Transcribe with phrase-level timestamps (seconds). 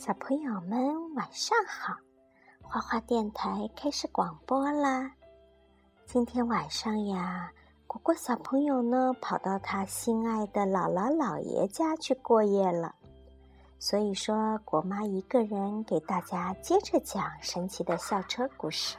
[0.00, 1.94] 小朋友们晚上好，
[2.62, 5.12] 花花电台开始广播啦。
[6.06, 7.52] 今天晚上呀，
[7.86, 12.94] 果果小朋友呢跑到他心爱的姥姥姥爷家去过夜了，
[13.78, 18.96] 所以说果妈一个人给大家接着讲神奇的校车故事。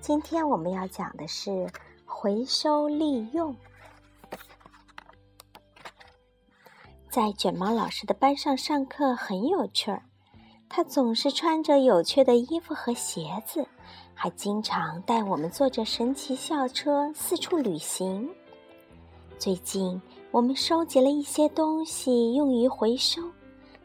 [0.00, 1.70] 今天我们要讲的是
[2.06, 3.54] 回收利用。
[7.10, 10.00] 在卷毛老师的班上上课很有趣儿，
[10.68, 13.66] 他总是穿着有趣的衣服和鞋子，
[14.14, 18.30] 还经常带我们坐着神奇校车四处旅行。
[19.40, 23.20] 最近我们收集了一些东西用于回收，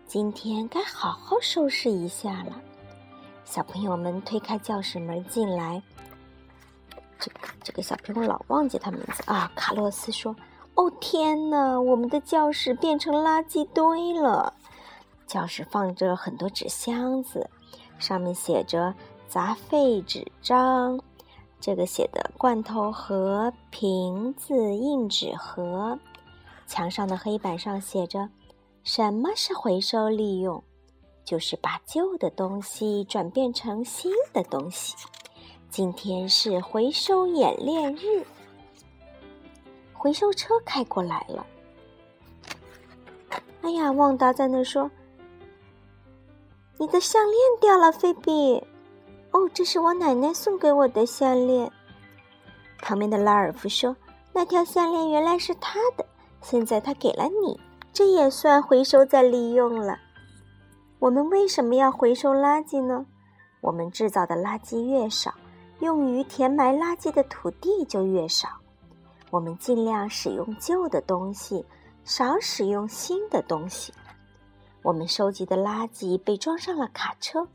[0.06, 2.62] 今天该好好收拾一下了。
[3.44, 5.82] 小朋友们推开教室门进来，
[7.18, 10.36] 这个这个小朋友老忘记他名字啊，卡洛斯说。
[10.76, 11.80] 哦天哪！
[11.80, 14.54] 我们的教室变成垃圾堆了。
[15.26, 17.50] 教室放着很多纸箱子，
[17.98, 18.94] 上面写着
[19.28, 21.00] 杂废纸张。
[21.62, 25.98] 这个写的罐头盒、瓶子、硬纸盒。
[26.68, 28.30] 墙上的黑板上写着
[28.84, 30.62] ：“什么是回收利用？
[31.24, 34.96] 就是把旧的东西转变成新的东西。”
[35.72, 38.26] 今天是回收演练日。
[40.06, 41.44] 回收车开过来了。
[43.64, 44.88] 哎呀，旺达在那说
[46.78, 48.64] ：“你的项链掉了，菲比。”
[49.34, 51.72] 哦，这是我奶奶送给我的项链。
[52.84, 53.98] 旁边的拉尔夫说
[54.32, 56.06] ：“那条项链原来是他的，
[56.40, 57.60] 现在他给了你，
[57.92, 59.98] 这也算回收再利用了。”
[61.02, 63.08] 我们为什么要回收垃圾呢？
[63.60, 65.34] 我们制造的垃圾越少，
[65.80, 68.48] 用于填埋垃圾的土地就越少。
[69.32, 71.66] 我们尽量使用旧的东西，
[72.04, 73.94] 少使用新的东西。
[74.82, 77.48] 我们收集的垃圾被装上了卡车，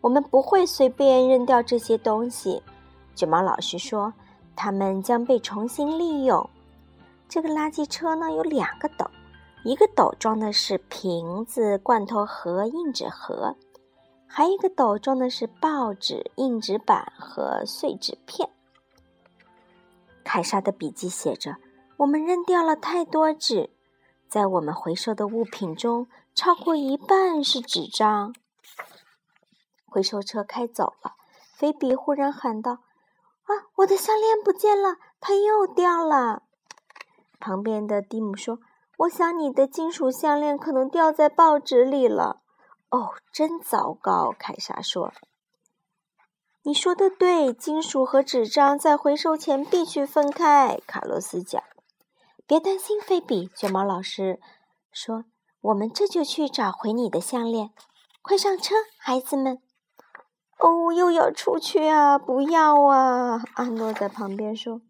[0.00, 2.62] 我们不会随便扔掉这些东西。
[3.14, 4.12] 卷毛老师说，
[4.54, 6.48] 它们将被重新利用。
[7.28, 9.10] 这个垃圾车呢，有两个斗，
[9.64, 13.56] 一个斗装的是瓶子、罐头盒、硬纸盒，
[14.26, 18.48] 还有一个斗装的是报纸、硬纸板和碎纸片。
[20.30, 21.56] 凯莎的笔记写着
[21.96, 23.70] ：“我们扔掉了太多纸，
[24.28, 28.34] 在我们回收的物品中，超过一半是纸张。”
[29.88, 31.14] 回收车开走了，
[31.56, 32.72] 菲比忽然喊道
[33.48, 36.42] ：“啊，我的项链不见了，它又掉了！”
[37.40, 38.58] 旁边的蒂姆说
[38.98, 42.42] ：“我想你的金属项链可能掉在报纸里了。”
[42.92, 44.34] 哦，真糟糕！
[44.38, 45.10] 凯莎说。
[46.68, 50.78] 你说的对，金属和纸张在回收前必须分开。
[50.86, 51.62] 卡洛斯讲
[52.46, 54.38] ：“别担心，菲比。”卷毛老师
[54.92, 55.24] 说
[55.62, 57.70] ：“我们这就去找回你的项链。
[58.20, 59.62] 快上车，孩子们！”
[60.60, 62.18] 哦，又要出去啊！
[62.18, 63.42] 不要啊！
[63.54, 64.82] 阿诺在旁边说：“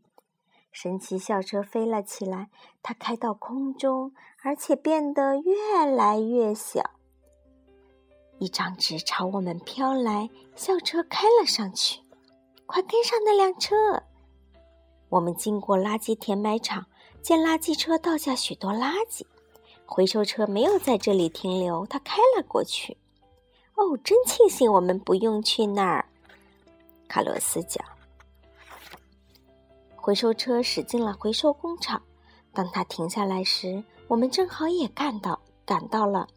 [0.72, 2.50] 神奇校车飞了起来，
[2.82, 4.12] 它开到空中，
[4.42, 6.90] 而且变得越来越小。”
[8.38, 12.00] 一张纸朝我们飘来，校车开了上去。
[12.66, 13.74] 快跟上那辆车！
[15.08, 16.84] 我们经过垃圾填埋场，
[17.22, 19.24] 见垃圾车倒下许多垃圾。
[19.86, 22.96] 回收车没有在这里停留，它开了过去。
[23.74, 26.04] 哦，真庆幸我们不用去那儿。
[27.08, 27.82] 卡洛斯讲。
[29.96, 32.00] 回收车驶进了回收工厂。
[32.52, 36.28] 当它停下来时，我们正好也赶到，赶到了。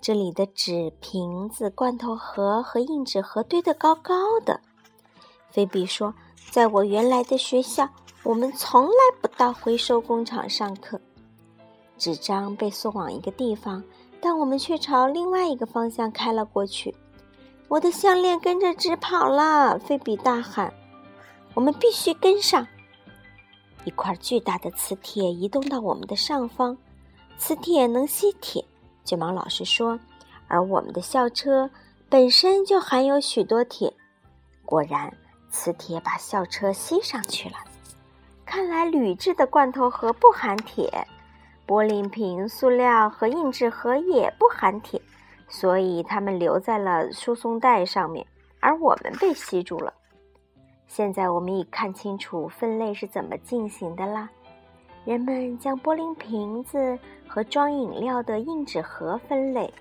[0.00, 4.58] 这里的纸瓶子、罐头盒和硬纸盒堆得高高的。
[5.50, 6.14] 菲比说
[6.50, 7.86] ：“在我原来的学校，
[8.22, 10.98] 我们从来不到回收工厂上课。
[11.98, 13.84] 纸张被送往一个地方，
[14.22, 16.94] 但我们却朝另外一个方向开了过去。
[17.68, 20.72] 我的项链跟着纸跑了！”菲比大喊
[21.52, 22.66] ：“我们必须跟上！”
[23.84, 26.78] 一块巨大的磁铁移动到我们的上方，
[27.36, 28.64] 磁铁能吸铁。
[29.04, 29.98] 卷毛老师说
[30.48, 31.68] ：“而我们的校车
[32.08, 33.92] 本身就含有许多铁。
[34.64, 35.12] 果然，
[35.50, 37.56] 磁铁把校车吸上去了。
[38.44, 41.06] 看来铝制的罐头盒不含铁，
[41.66, 45.00] 玻璃瓶、塑料和硬纸盒也不含铁，
[45.48, 48.26] 所以它们留在了输送带上面，
[48.60, 49.92] 而我们被吸住了。
[50.86, 54.28] 现在我们已看清楚分类是怎么进行的啦。”
[55.06, 56.98] 人们将玻璃瓶子
[57.32, 59.72] 和装饮料的硬纸盒分类，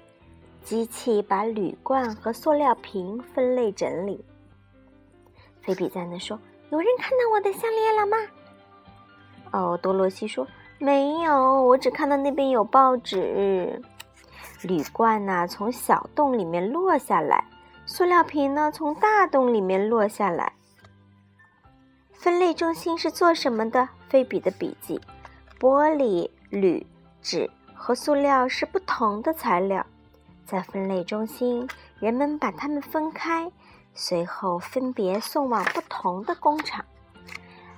[0.63, 4.23] 机器把铝罐和塑料瓶分类整理。
[5.63, 8.17] 菲比在那说：“有人看到我的项链了吗？”
[9.51, 10.45] 哦，多罗西说
[10.77, 13.81] ：“没有，我只看到那边有报纸。”
[14.61, 17.43] 铝罐呢从小洞里面落下来，
[17.87, 20.53] 塑料瓶呢从大洞里面落下来。
[22.13, 23.89] 分类中心是做什么的？
[24.07, 25.01] 菲比的笔记：
[25.59, 26.85] 玻璃、铝、
[27.21, 29.85] 纸和塑料是不同的材料，
[30.45, 31.67] 在分类中心，
[31.99, 33.51] 人们把它们分开，
[33.93, 36.83] 随后分别送往不同的工厂。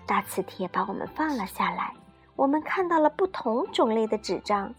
[0.05, 1.93] 大磁铁把我们放了下来，
[2.35, 4.73] 我们看到了不同种类的纸张，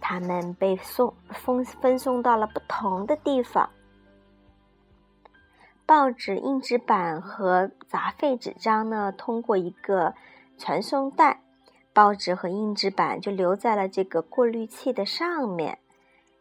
[0.00, 3.68] 它们被送分分送到了不同的地方。
[5.84, 10.14] 报纸、硬纸板和杂废纸张呢，通过一个
[10.58, 11.40] 传送带，
[11.98, 15.80] 报纸和硬纸板就留在了这个过滤器的上面。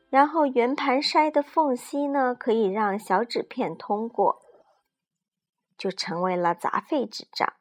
[0.08, 4.40] 然后圆盘筛的缝隙呢，可以让小纸片通过，
[5.76, 7.54] 就成为了杂废纸张。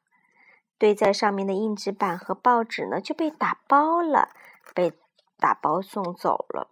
[0.77, 4.29] 堆在上面的硬纸板和报纸呢，就被打包了，
[4.75, 4.93] 被
[5.39, 6.69] 打包送走了。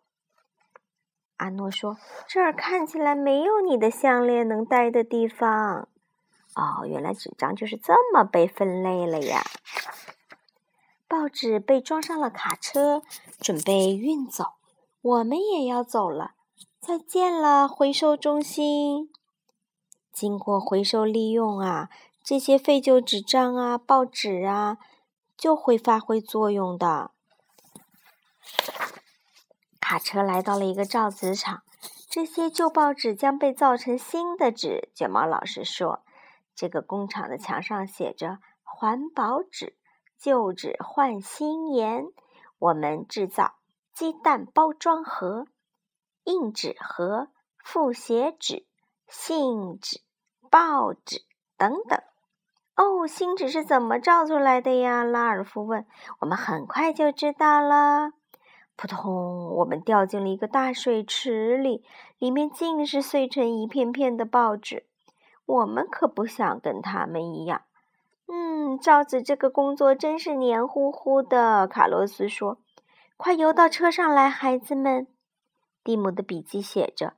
[1.38, 1.96] 阿诺说
[2.28, 5.88] ：“这儿看起来没有你的项链能待的地方。”
[6.54, 9.40] 哦，原来纸张就是这么被分类了呀！
[11.14, 13.04] 报纸被装上了卡车，
[13.38, 14.54] 准备运走。
[15.00, 16.32] 我们也要走了，
[16.80, 19.12] 再见了，回收中心。
[20.12, 21.88] 经过回收利用啊，
[22.24, 24.78] 这些废旧纸张啊、报纸啊，
[25.36, 27.12] 就会发挥作用的。
[29.78, 31.62] 卡车来到了一个造纸厂，
[32.10, 34.90] 这些旧报纸将被造成新的纸。
[34.92, 36.02] 卷毛老师说
[36.56, 39.76] ：“这个工厂的墙上写着‘环保纸，
[40.24, 42.06] 旧纸换新颜’。
[42.58, 43.56] 我们制造
[43.92, 45.46] 鸡蛋包装盒、
[46.22, 47.28] 硬纸盒、
[47.62, 48.64] 复写纸、
[49.06, 50.00] 信纸、
[50.50, 51.26] 报纸
[51.58, 52.00] 等等。”
[52.74, 55.04] 哦，新纸是怎么造出来的呀？
[55.04, 55.84] 拉尔夫问。
[56.20, 58.12] “我们很快就知道了。”
[58.76, 59.54] 扑通！
[59.56, 61.84] 我们掉进了一个大水池里，
[62.18, 64.86] 里面尽是碎成一片片的报纸。
[65.44, 67.60] 我们可不想跟他们一样。
[68.78, 71.66] 造纸这个工作真是黏糊糊的。
[71.66, 72.58] 卡洛斯说
[73.16, 75.06] ：“快游到车上来，孩子们。”
[75.84, 77.14] 蒂姆的笔记写着：“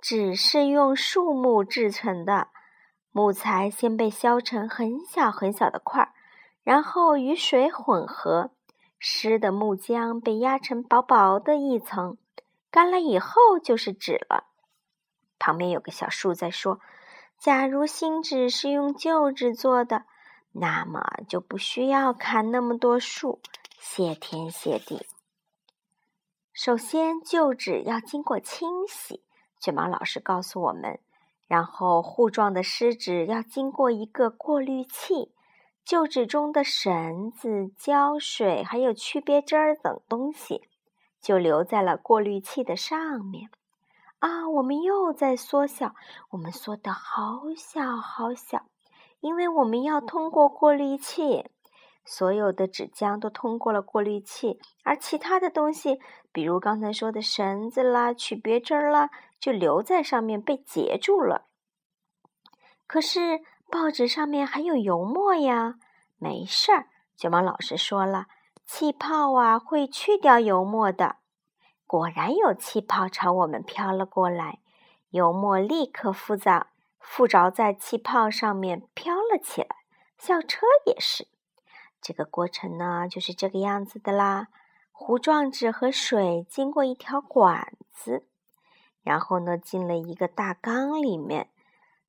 [0.00, 2.48] 纸是用树木制成的，
[3.12, 6.12] 木材先被削成很小很小的块儿，
[6.62, 8.50] 然后与水混合。”
[9.02, 12.18] 湿的木浆被压成薄薄的一层，
[12.70, 14.44] 干了以后就是纸了。
[15.38, 16.80] 旁边有个小树在说
[17.40, 20.04] ：“假如新纸是用旧纸做的，
[20.52, 23.40] 那么就不需要砍那么多树。”
[23.78, 25.06] 谢天谢地！
[26.52, 29.22] 首先，旧纸要经过清洗，
[29.58, 31.00] 卷毛老师告诉我们，
[31.46, 35.32] 然后糊状的湿纸要经过一个过滤器。
[35.82, 40.68] 旧纸中的绳子、胶水还有曲别针儿等东西，
[41.20, 43.50] 就留在了过滤器的上面。
[44.18, 45.94] 啊，我们又在缩小，
[46.28, 48.66] 我们缩得好小好小，
[49.20, 51.44] 因为我们要通过过滤器。
[52.04, 56.00] 所有的纸浆都通过了过滤器，而其他的东西，
[56.32, 61.46] 比如刚才说的绳子啦、曲别针儿啦，就留在上面被截住了。
[62.86, 63.40] 可是。
[63.72, 65.76] 报纸上面还有油墨呀，
[66.18, 66.88] 没事儿。
[67.16, 68.26] 卷毛老师说了，
[68.66, 71.18] 气泡啊会去掉油墨的。
[71.86, 74.58] 果然有气泡朝我们飘了过来，
[75.10, 76.66] 油墨立刻附着
[77.00, 79.68] 附着在气泡上面飘了起来。
[80.18, 81.26] 校车也是。
[82.00, 84.48] 这个过程呢就是这个样子的啦。
[84.92, 88.26] 糊状纸和水经过一条管子，
[89.02, 91.50] 然后呢进了一个大缸里面。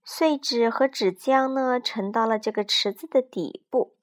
[0.03, 3.95] 碎纸和纸浆呢，沉到了这个池子的底部。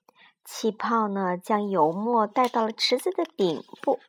[0.44, 4.00] 气泡呢，将油墨带到了池子的顶部，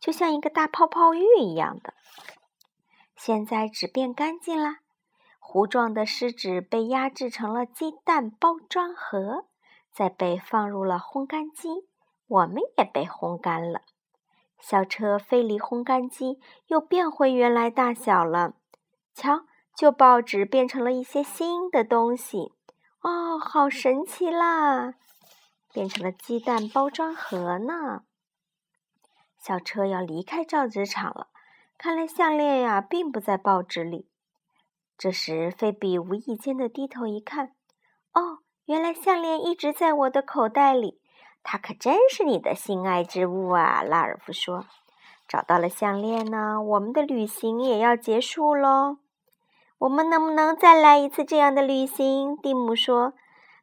[0.00, 1.92] 就像一个大泡泡浴一样的。
[3.16, 4.78] 现在纸变干净啦，
[5.54, 9.46] 糊状的湿纸被压制成了鸡蛋包装盒，
[9.92, 11.86] 再被放入了烘干机。
[12.26, 13.82] 我们也被烘干了。
[14.58, 18.54] 小车飞离烘干机，又变回原来大小了。
[19.14, 19.44] 瞧。
[19.76, 22.52] 旧报纸变成了一些新的东西，
[23.02, 24.94] 哦，好神奇啦！
[25.72, 28.02] 变成了鸡蛋包装盒呢。
[29.38, 31.28] 小车要离开造纸厂了，
[31.78, 34.08] 看来项链呀并不在报纸里。
[34.96, 37.52] 这时，菲比无意间的低头一看，
[38.12, 41.00] 哦，原来项链一直在我的口袋里。
[41.42, 43.82] 它可真是你的心爱之物啊！
[43.82, 44.64] 拉尔夫说
[45.28, 48.96] ：“找到了项链呢，我们的旅行也要结束喽。”
[49.78, 52.36] 我们能不能再来一次这样的旅行？
[52.36, 53.12] 蒂姆说。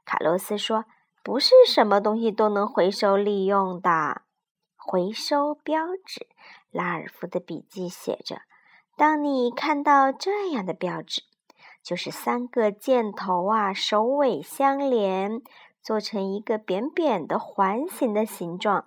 [0.06, 0.86] 卡洛斯说
[1.24, 4.22] ：“不是什么东西都能回收利用的。”
[4.78, 6.28] 回收标志，
[6.70, 8.42] 拉尔夫的笔记写着
[9.02, 11.24] ：“当你看到这样的标志，
[11.82, 15.42] 就是三个箭头啊，首尾相连，
[15.82, 18.86] 做成一个扁扁的环形的形状，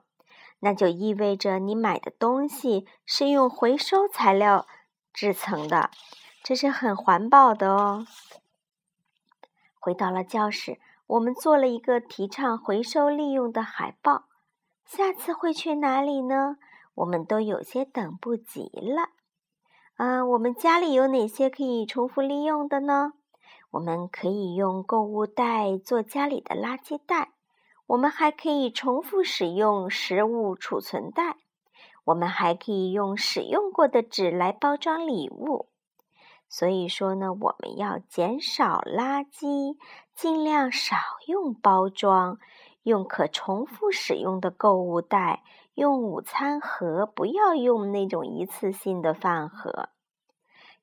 [0.61, 4.69] 那就意味着你买的东西是用回收材料
[5.13, 5.91] 制成的，
[6.45, 8.07] 这是很环保的哦。
[9.81, 10.79] 回到了教室，
[11.09, 14.27] 我们做了一个提倡回收利用的海报。
[14.85, 16.59] 下次会去哪里呢？
[16.95, 19.09] 我们都有些等不及了。
[19.97, 23.13] 啊，我们家里有哪些可以重复利用的呢？
[23.71, 27.31] 我们可以用购物袋做家里的垃圾袋，
[27.87, 31.37] 我们还可以重复使用食物储存袋，
[32.07, 35.69] 我们还可以用使用过的纸来包装礼物。
[36.49, 39.77] 所以说呢，我们要减少垃圾，
[40.17, 40.97] 尽量少
[41.29, 42.39] 用包装，
[42.83, 45.45] 用可重复使用的购物袋。
[45.75, 49.89] 用午餐盒，不要用那种一次性的饭盒。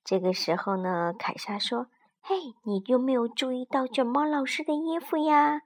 [0.04, 1.88] 这个时候呢，凯莎说
[2.22, 5.62] ：“嘿，你有没有注意到卷毛老师的衣服呀？”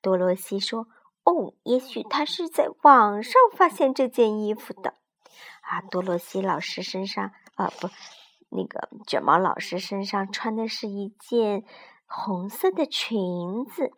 [0.00, 0.86] 多罗西说
[1.24, 4.94] ：“哦，也许他是在网上发现这件衣服的。”
[5.62, 7.88] 啊，多罗西老师身上啊，不，
[8.50, 11.64] 那个卷毛老师身上穿的是一件
[12.06, 13.92] 红色的裙子。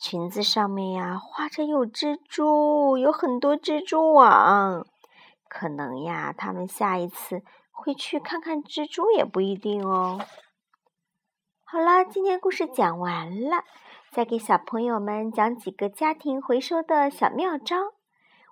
[0.00, 4.86] 裙子上面呀，画着有蜘蛛，有很多蜘蛛网。
[5.48, 10.20] 可能呀，他们下一次会去看看蜘蛛，也不一定哦。
[11.64, 13.64] 好啦，今天故事讲完了，
[14.12, 17.76] 再给小朋友们讲几个家庭回收的小妙招。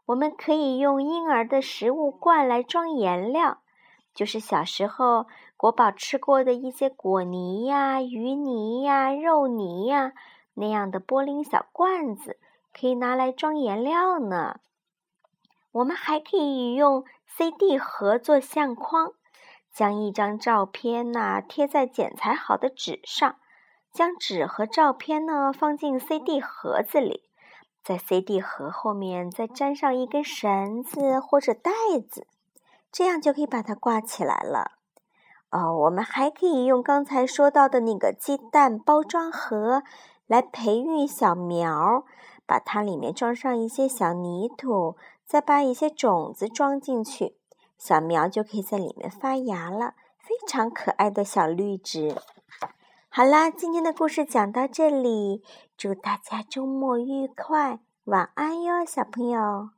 [0.06, 3.58] 我们可以用婴儿的食物罐来装颜料，
[4.12, 5.26] 就是小时候
[5.56, 10.12] 国宝吃过的一些果泥呀、鱼泥呀、肉泥呀。
[10.56, 12.38] 那样的玻璃小罐子
[12.72, 14.60] 可以拿来装颜料呢。
[15.72, 19.12] 我们还可以用 CD 盒做相框，
[19.70, 23.36] 将一张照片呐贴在剪裁好的纸上，
[23.92, 27.28] 将纸和照片呢放进 CD 盒子里，
[27.84, 31.70] 在 CD 盒后面再粘上一根绳子或者带
[32.10, 32.26] 子，
[32.90, 34.72] 这样就可以把它挂起来了。
[35.50, 39.82] 哦，我们还可以用刚才说到的那个鸡蛋包装盒。
[40.26, 42.04] 来培育小苗，
[42.46, 47.36] 把它里面装上一些小泥土，再把一些种子装进去，
[47.78, 52.16] 小苗就可以在里面发芽了，非常可爱的小绿植。
[53.08, 55.42] 好啦，今天的故事讲到这里，
[55.76, 59.75] 祝大家周末愉快，晚安哟，小朋友。